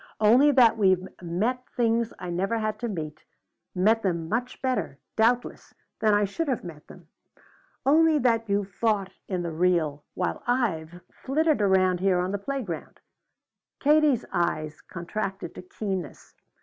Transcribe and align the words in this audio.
Only 0.19 0.49
that 0.53 0.79
you've 0.83 1.07
met 1.21 1.63
things 1.77 2.11
I 2.17 2.31
never 2.31 2.57
had 2.57 2.79
to 2.79 2.87
meet, 2.87 3.19
met 3.75 4.01
them 4.01 4.27
much 4.27 4.59
better, 4.63 4.97
doubtless, 5.15 5.75
than 5.99 6.11
I 6.15 6.25
should 6.25 6.47
have 6.47 6.63
met 6.63 6.87
them. 6.87 7.07
Only 7.85 8.17
that 8.17 8.49
you've 8.49 8.71
fought 8.71 9.13
in 9.27 9.43
the 9.43 9.51
real, 9.51 10.03
while 10.15 10.41
I've 10.47 11.01
flitted 11.11 11.61
around 11.61 11.99
here 11.99 12.17
on 12.17 12.31
the 12.31 12.39
playground." 12.39 12.99
Katie's 13.79 14.25
eyes 14.33 14.81
contracted 14.81 15.53
to 15.53 15.61
keenness. 15.61 16.33